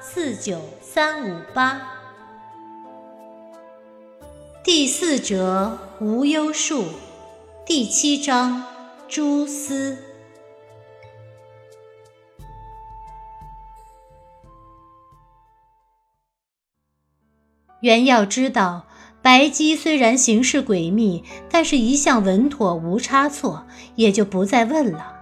[0.00, 1.82] 四九三五八，
[4.62, 6.84] 第四折无忧树，
[7.66, 8.62] 第七章
[9.08, 9.98] 蛛丝。
[17.80, 18.86] 袁耀知道，
[19.20, 25.16] 白姬虽然行事诡秘，但是一向稳妥无差错，也就不再问了。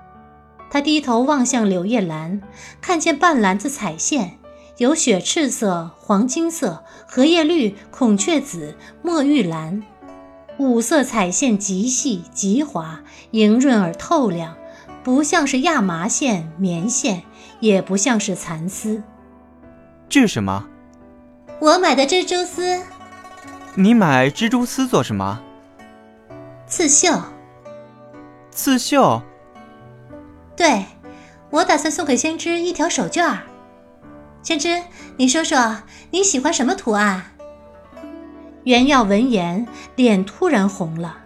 [0.70, 2.42] 他低头望向柳叶兰，
[2.82, 4.38] 看见半篮子彩线。
[4.78, 9.82] 有雪赤色、黄金色、荷叶绿、孔雀紫、墨玉蓝，
[10.58, 14.54] 五色彩线极细极滑，莹润而透亮，
[15.02, 17.22] 不像是亚麻线、棉线，
[17.60, 19.02] 也不像是蚕丝。
[20.10, 20.66] 这是什么？
[21.58, 22.82] 我买的蜘蛛丝。
[23.74, 25.40] 你买蜘蛛丝做什么？
[26.66, 27.18] 刺绣。
[28.50, 29.22] 刺绣。
[30.54, 30.84] 对，
[31.48, 33.42] 我打算送给先知一条手绢儿。
[34.46, 34.80] 先知，
[35.16, 35.78] 你说说
[36.12, 37.32] 你喜欢什么图案？
[38.62, 39.66] 袁耀闻言，
[39.96, 41.18] 脸突然红了。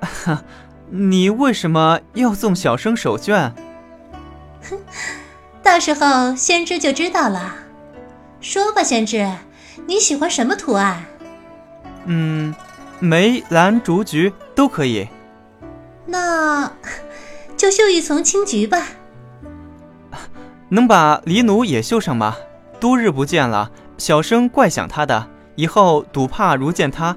[0.00, 0.42] 哈，
[0.88, 3.52] 你为什么要送小生手绢？
[4.62, 4.78] 哼，
[5.62, 7.54] 到时候先知就知道了。
[8.40, 9.30] 说吧，先知，
[9.86, 11.04] 你喜欢什么图案？
[12.06, 12.54] 嗯，
[12.98, 15.06] 梅、兰、竹、菊都可以。
[16.06, 16.72] 那
[17.58, 18.86] 就绣一丛青菊吧。
[20.72, 22.34] 能把黎奴也绣上吗？
[22.80, 25.28] 多日不见了，小生怪想他的。
[25.54, 27.14] 以后赌怕如见他。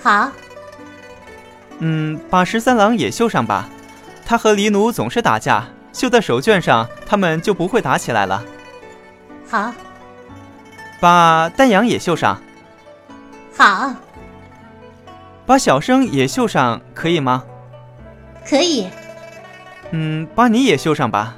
[0.00, 0.30] 好。
[1.80, 3.68] 嗯，把十三郎也绣上吧。
[4.24, 8.44] 他和黎奴总是打架，绣在手绢上，他们就不会打起来了。
[9.50, 9.72] 好。
[11.00, 12.40] 把丹阳也绣上。
[13.52, 13.92] 好。
[15.44, 17.42] 把小生也绣上，可以吗？
[18.48, 18.86] 可以。
[19.90, 21.34] 嗯，把你也绣上吧。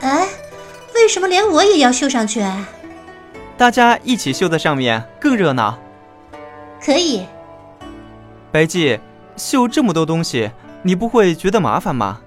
[0.00, 0.28] 哎，
[0.94, 2.42] 为什么连我也要绣上去？
[3.56, 5.78] 大家一起绣在上面更热闹。
[6.82, 7.26] 可以。
[8.50, 8.98] 白姬，
[9.36, 10.50] 绣这么多东西，
[10.82, 12.20] 你不会觉得麻烦吗？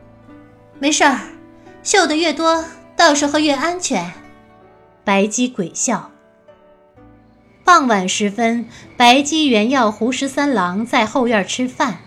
[0.79, 1.19] 没事儿，
[1.81, 2.63] 绣的越多，
[2.95, 4.13] 到时候越安全。
[5.03, 6.11] 白姬鬼笑。
[7.63, 11.97] 傍晚时分，白姬、原要、胡十三郎在后院吃饭。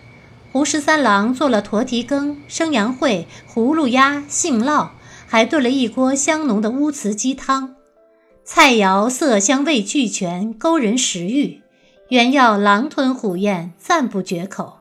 [0.52, 4.88] 胡十三郎做了驼蹄羹、生羊烩、葫芦鸭、杏烙。
[5.26, 7.74] 还炖了一锅香浓的乌瓷鸡汤，
[8.44, 11.62] 菜肴色香味俱全，勾人食欲。
[12.08, 14.78] 原耀狼吞虎咽，赞不绝口。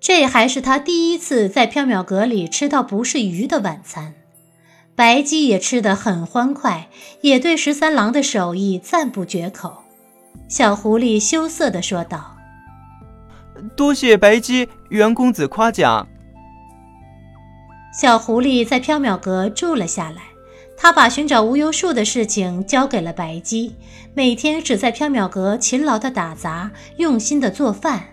[0.00, 4.14] 这还是他第一次在缥缈阁里吃到不是鱼的晚餐。
[4.94, 6.88] 白姬也吃得很欢快，
[7.20, 9.82] 也对十三郎的手艺赞不绝口。
[10.48, 12.36] 小狐狸羞涩地说道
[13.76, 16.08] ：“多谢白姬、袁公子夸奖。”
[18.00, 20.22] 小狐狸在缥缈阁住了下来，
[20.76, 23.74] 他把寻找无忧树的事情交给了白姬，
[24.14, 28.04] 每天只在缥缈阁勤劳地打杂，用心地做饭。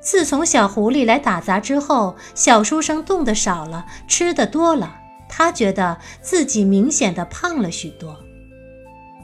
[0.00, 4.94] 自从小狐狸来打杂之后，小书生动得少了，吃的多了，
[5.30, 8.18] 他觉得自己明显的胖了许多。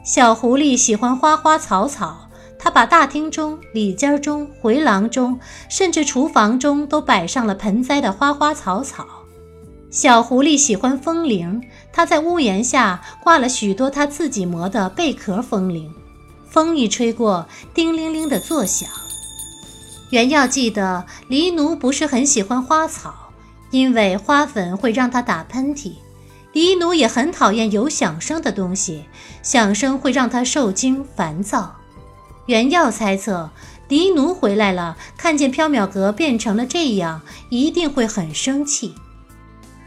[0.03, 5.39] 小狐狸喜欢花花草草，他把大厅中、里间中、回廊中，
[5.69, 9.05] 甚至厨房中都摆上了盆栽的花花草草。
[9.93, 11.61] 小狐狸喜欢风铃，
[11.91, 15.93] 它在屋檐下挂了许多它自己磨的贝壳风铃，
[16.49, 18.89] 风一吹过，叮铃铃的作响。
[20.09, 23.13] 原要记得，黎奴不是很喜欢花草，
[23.69, 25.91] 因为花粉会让他打喷嚏。
[26.53, 29.05] 黎奴也很讨厌有响声的东西，
[29.43, 31.75] 响声会让他受惊烦躁。
[32.47, 33.51] 原耀猜测，
[33.87, 38.95] 黎奴回来了，看见缥缈阁变成了这样，一定会很生气。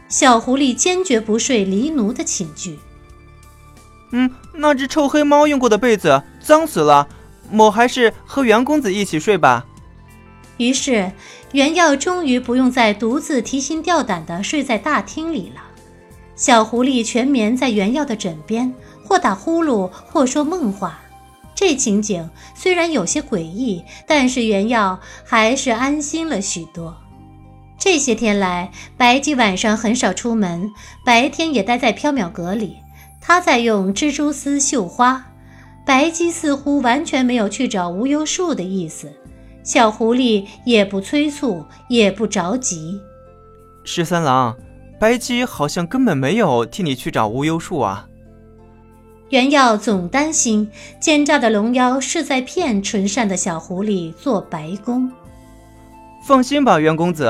[0.09, 2.79] 小狐狸坚决不睡黎奴的寝具。
[4.11, 7.07] 嗯，那只臭黑猫用过的被子脏死了，
[7.51, 9.65] 我还是和袁公子一起睡吧。
[10.57, 11.11] 于是，
[11.51, 15.61] 袁耀终于不用再独自提心吊胆地睡在大厅里了。
[16.35, 20.99] 小狐狸全眠在袁耀的枕边，或打呼噜，或说梦话。
[21.53, 26.95] 这情景虽然有些诡异，但是袁耀还是安心了许多。
[27.77, 30.71] 这些天来，白姬晚上很少出门，
[31.05, 32.77] 白天也待在缥缈阁里。
[33.21, 35.23] 他在用蜘蛛丝绣花。
[35.85, 39.09] 白姬似乎完全没有去找无忧树的意思，
[39.63, 42.99] 小狐狸也不催促，也不着急。
[43.85, 44.53] 十三郎，
[44.99, 48.05] 白姬好像根本没有替你去找无忧树啊。
[49.29, 50.69] 袁耀总担心
[50.99, 55.09] 奸诈的龙妖是在骗纯善的小狐狸做白工。
[56.25, 57.25] 放心吧，袁公子，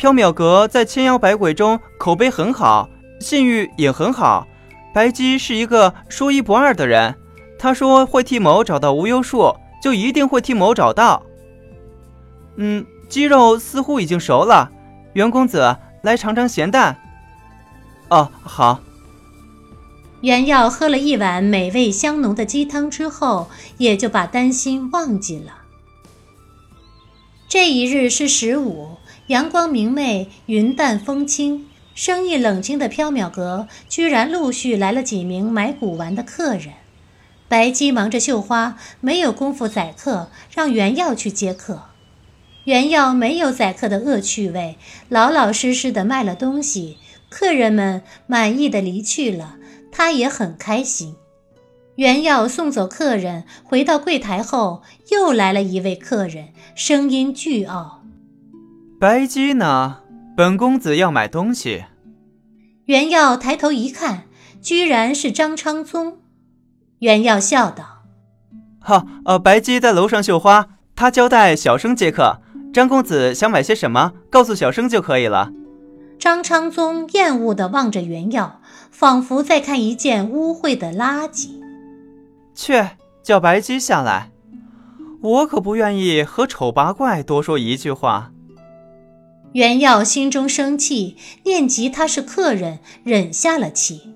[0.00, 2.88] 缥缈阁在千妖百鬼中口碑很好，
[3.20, 4.48] 信誉也很好。
[4.94, 7.14] 白姬是一个说一不二的人。
[7.58, 11.22] 他说会替某找到无忧树，就一定会替某找到。
[12.56, 14.70] 嗯，鸡肉似乎已经熟了，
[15.12, 16.98] 袁公子来尝尝咸淡。
[18.08, 18.80] 哦，好。
[20.22, 25.58] 袁耀喝了一碗美味香浓的鸡汤之后，也就把担心忘记了。
[27.46, 28.96] 这一日是十五，
[29.30, 36.74] 阳光明媚，云淡风轻，生意冷清的缥缈阁居然陆续来了几名买古玩的客人。
[37.46, 41.82] 白姬忙着绣花，没有功夫宰客，让原耀去接客。
[42.64, 44.76] 原耀没有宰客的恶趣味，
[45.08, 46.98] 老老实实的卖了东西，
[47.28, 49.58] 客人们满意的离去了，
[49.92, 51.14] 他也很开心。
[51.94, 57.99] 原耀送走客人，回到柜台后，又来了一位客人，声音倨傲
[59.00, 60.00] ：“白姬呢？
[60.36, 61.86] 本公子要买东西。”
[62.84, 64.24] 袁耀抬头一看，
[64.60, 66.18] 居然是张昌宗。
[66.98, 68.02] 袁耀笑道
[68.78, 72.42] ：“哈，呃，白姬在楼上绣花，他交代小生接客。
[72.74, 75.50] 张公子想买些什么，告诉小生就可以了。”
[76.20, 78.60] 张昌宗厌恶地望着袁耀，
[78.90, 81.52] 仿佛在看一件污秽的垃圾。
[82.54, 82.84] 去
[83.22, 84.30] 叫白姬下来，
[85.22, 88.32] 我可不愿意和丑八怪多说一句话。
[89.52, 94.14] 袁耀心中生气，念及他是客人，忍下了气。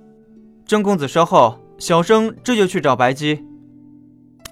[0.66, 1.58] 张公子稍后。
[1.76, 3.44] 小生这就去找白姬。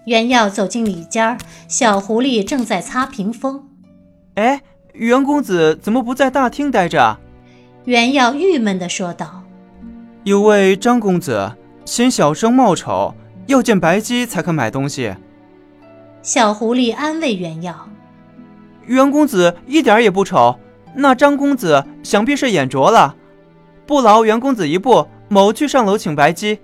[0.06, 1.38] 袁耀走进里间，
[1.68, 3.68] 小狐狸正在擦屏风。
[4.34, 4.60] 哎，
[4.92, 7.16] 袁公子怎么不在大厅待着？
[7.84, 9.44] 袁耀郁闷地说道
[10.24, 11.52] ：“有位张公子
[11.84, 13.14] 嫌小生貌丑，
[13.46, 15.14] 要见白姬才肯买东西。”
[16.22, 17.88] 小狐狸安慰袁耀
[18.86, 20.58] ：“袁公子一点也不丑，
[20.94, 23.16] 那张公子想必是眼拙了。
[23.86, 26.60] 不劳袁公子一步，某去上楼请白姬。”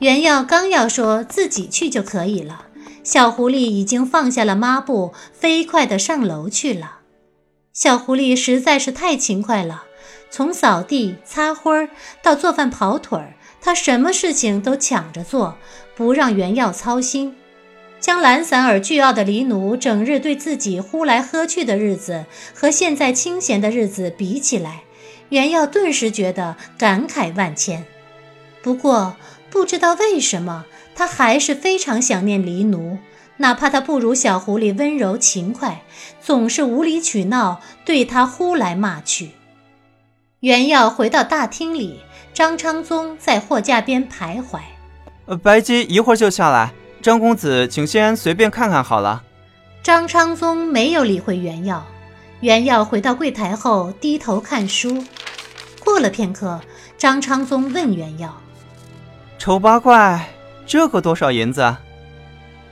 [0.00, 2.66] 袁耀刚要说自己去就可以了，
[3.02, 6.98] 小狐狸已经放下了抹布，飞快地上楼去了。
[7.72, 9.84] 小狐狸实在是太勤快了，
[10.30, 11.88] 从扫地、擦灰儿
[12.22, 15.56] 到做饭、跑腿儿，它什么事情都抢着做，
[15.96, 17.34] 不让袁耀操心。
[18.00, 22.24] 将懒散而倨傲的黎奴整日对自己呼来喝去的日子
[22.54, 24.82] 和现在清闲的日子比起来，
[25.30, 27.84] 袁耀顿时觉得感慨万千。
[28.62, 29.16] 不过，
[29.50, 30.64] 不知道为什么，
[30.94, 32.98] 他还是非常想念黎奴，
[33.38, 35.82] 哪怕他不如小狐狸温柔勤快，
[36.20, 39.30] 总是无理取闹，对他呼来骂去。
[40.40, 42.00] 袁耀回到大厅里，
[42.32, 44.60] 张昌宗在货架边徘徊。
[45.26, 49.22] 呃，白姬一会儿就下来，张公子请先随便看看好了。
[49.82, 51.86] 张昌宗没有理会袁耀。
[52.40, 55.04] 袁耀回到柜台后，低头看书。
[55.84, 56.60] 过了片刻，
[56.96, 58.36] 张昌宗问袁耀。
[59.38, 60.28] 丑八怪，
[60.66, 61.76] 这个多少银子？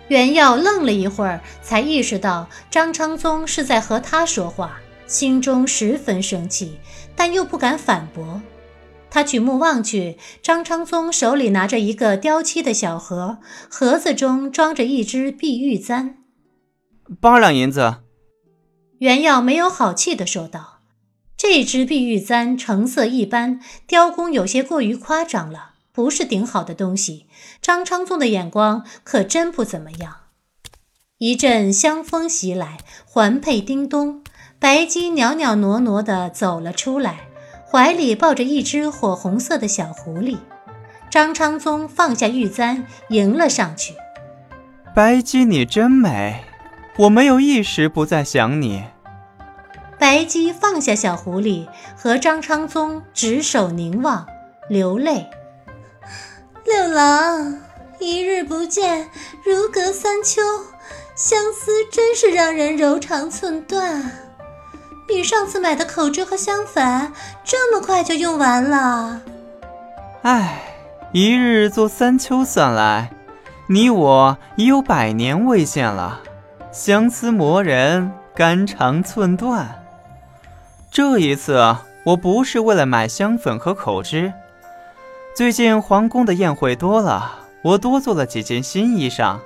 [0.09, 6.79] 袁耀愣了一会儿，才意识到张昌宗是在和他说话，心中十分生气，
[7.15, 8.41] 但又不敢反驳。
[9.17, 13.39] 他举目望去，张昌宗手里拿着一个雕漆的小盒，
[13.71, 16.19] 盒子中装着一只碧玉簪，
[17.19, 17.95] 八两银子。
[18.99, 20.81] 袁耀没有好气地说道
[21.35, 27.25] ：“这只碧玉簪成色一般，雕工有些过于夸张了。”不是顶好的东西，
[27.63, 30.15] 张昌宗的眼光可真不怎么样。
[31.17, 34.23] 一阵香风袭来，环佩叮咚，
[34.59, 37.26] 白姬袅袅挪挪地走了出来，
[37.77, 40.39] 怀里抱着一只火红色的小狐狸。
[41.11, 43.93] 张昌宗放下玉簪，迎了上去。
[44.95, 46.43] 白姬，你真美，
[46.97, 48.85] 我没有一时不再想你。
[49.99, 54.27] 白姬放下小狐狸，和张昌宗执手凝望，
[54.71, 55.27] 流泪。
[56.65, 57.61] 六郎，
[57.99, 59.11] 一日不见，
[59.45, 60.41] 如隔三秋，
[61.15, 64.26] 相思真是让人柔肠寸断。
[65.07, 67.13] 比上次买的口脂和香粉
[67.45, 69.21] 这么快就用完了。
[70.23, 70.63] 唉，
[71.13, 73.11] 一日做三秋算来，
[73.69, 76.21] 你我已有百年未见了，
[76.73, 79.85] 相思磨人，肝肠寸断。
[80.91, 84.33] 这一次，我不是为了买香粉和口脂。
[85.37, 89.39] 最近皇宫的宴会多了，我多做了几件新衣裳，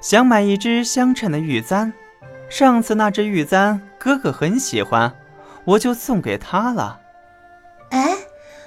[0.00, 1.92] 想买一只相称的玉簪。
[2.48, 5.14] 上次那只玉簪哥哥很喜欢，
[5.64, 7.00] 我就送给他了。
[7.90, 8.16] 哎，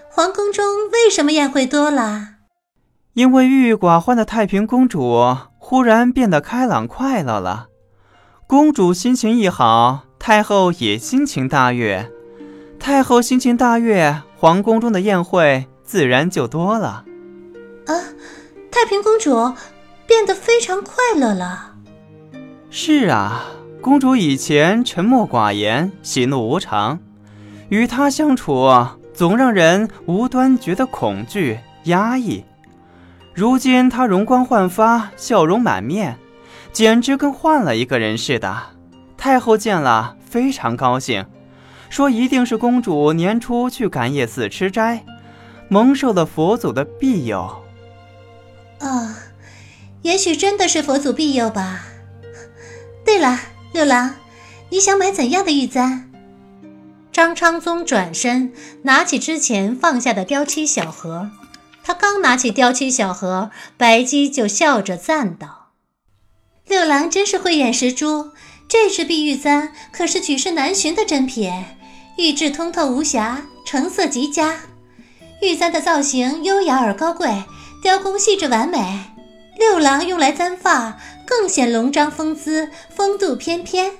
[0.10, 2.36] 皇宫中为什么宴会多了？
[3.14, 7.68] 因为郁郁寡欢的太平公主忽然变得开朗快乐了。
[8.48, 12.10] 公主心情一好，太后也心情大悦；
[12.80, 17.06] 太后心情大悦，皇宫中的宴会自然就多了。
[17.86, 17.94] 啊，
[18.70, 19.54] 太平公主
[20.06, 21.76] 变得非常快乐了。
[22.70, 23.46] 是啊，
[23.82, 27.00] 公主以前沉默寡言，喜怒无常，
[27.70, 28.70] 与她相处
[29.12, 32.44] 总让人无端觉得恐惧、压抑。
[33.34, 36.16] 如今她容光焕发，笑容满面。
[36.72, 38.56] 简直跟换了一个人似的。
[39.18, 41.26] 太后见了非常高兴，
[41.90, 45.04] 说一定是公主年初去感业寺吃斋，
[45.68, 47.40] 蒙受了佛祖的庇佑。
[48.80, 49.10] 哦，
[50.04, 51.84] 也许真的是佛祖庇佑吧。
[53.04, 53.38] 对了，
[53.74, 54.16] 六郎，
[54.70, 56.12] 你想买怎样的玉簪？
[57.14, 58.52] 张昌宗转身
[58.84, 61.30] 拿起之前放下的雕漆小盒，
[61.82, 65.70] 他刚拿起雕漆小盒，白姬就笑着赞道。
[66.68, 68.32] 六郎真是慧眼识珠，
[68.68, 71.50] 这支碧玉簪可是举世难寻的珍品，
[72.18, 74.60] 玉质通透无瑕，成色极佳。
[75.42, 77.44] 玉簪的造型优雅而高贵，
[77.82, 79.00] 雕工细致完美。
[79.58, 83.92] 六郎用来簪发，更显龙章风姿，风度翩翩。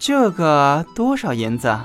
[0.00, 1.78] 这个多少银子？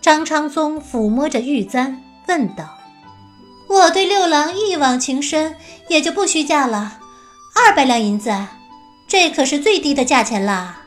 [0.00, 2.78] 张昌宗抚摸着玉簪问道
[3.68, 5.56] ：“我对六郎一往情深，
[5.88, 6.98] 也就不虚价了。”
[7.54, 8.32] 二百两银子，
[9.08, 10.78] 这可是最低的价钱了。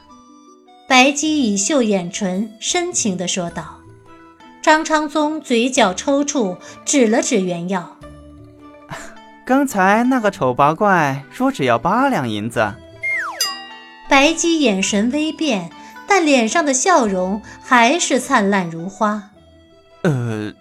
[0.87, 3.79] 白姬以秀眼唇，深情地说道。
[4.61, 7.97] 张昌宗嘴角抽搐，指了指原耀
[9.45, 12.73] ：“刚才那个丑八怪说只要八两银子。”
[14.09, 15.71] 白姬眼神微变，
[16.07, 19.31] 但脸上的笑容还是灿烂如花。
[20.03, 20.53] 呃，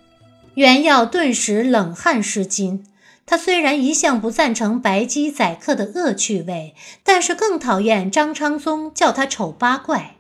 [0.55, 2.85] 袁耀顿时冷汗湿巾。
[3.25, 6.75] 他虽然一向不赞成白姬宰客的恶趣味，
[7.05, 10.17] 但是更讨厌张昌宗叫他丑八怪。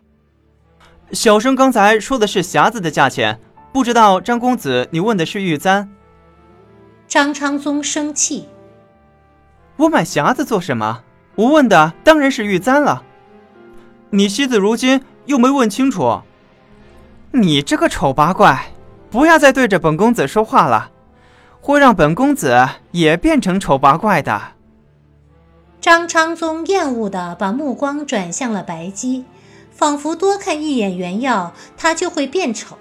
[1.12, 3.38] 小生刚才说的是匣子的价钱，
[3.72, 5.88] 不知道张公子你问的是玉簪。
[7.12, 8.48] 张昌宗生气
[9.76, 11.02] ：“我买匣子做什么？
[11.34, 13.02] 我问的当然是玉簪了。
[14.08, 16.22] 你惜字如金，又没问清楚。
[17.32, 18.72] 你这个丑八怪，
[19.10, 20.90] 不要再对着本公子说话了。”
[21.60, 24.40] 会让本公子也变成丑八怪的。
[25.82, 29.26] 张昌宗厌恶的把目光转向了白姬，
[29.70, 32.78] 仿佛多看一眼原耀，他就会变丑。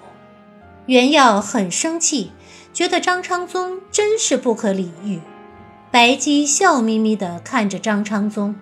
[0.86, 2.32] 原耀很生气，
[2.74, 5.22] 觉得张昌宗真是不可理喻。
[5.92, 8.56] 白姬笑眯眯地看着张昌宗，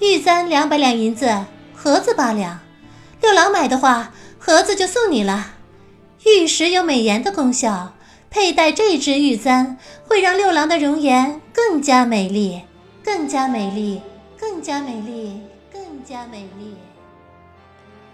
[0.00, 2.60] 玉簪两百两银子，盒子八两。
[3.20, 5.54] 六郎买的话，盒子就送你了。
[6.24, 7.92] 玉石有美颜的功效。
[8.28, 12.60] 佩戴这只玉簪，会让六郎的容颜更加美丽，
[13.02, 14.02] 更加美丽，
[14.38, 15.40] 更加美丽，
[15.72, 16.76] 更加美丽。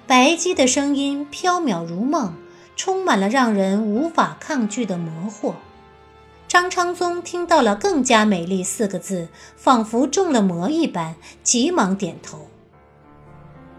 [0.06, 2.34] 白姬的声音飘渺如梦，
[2.76, 5.54] 充满了让人无法抗拒的魔惑。
[6.48, 12.48] 张昌宗听到了“更加美丽”四个字，仿佛中了魔一般，急忙点头：“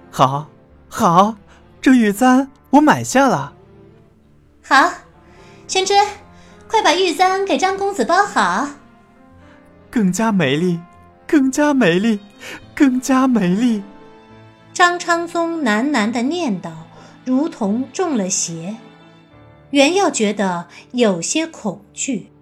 [0.09, 0.47] 好，
[0.89, 1.35] 好，
[1.79, 3.53] 这玉簪我买下了。”
[4.63, 4.91] 好，
[5.67, 5.93] 宣之。
[6.67, 8.67] 快把玉簪给张公子包好。
[9.91, 10.79] 更加美丽，
[11.27, 12.19] 更加美丽，
[12.73, 13.83] 更加美丽。
[14.73, 16.71] 张昌宗喃喃的念叨，
[17.25, 18.75] 如同中了邪。
[19.71, 22.32] 袁耀觉得有些恐惧。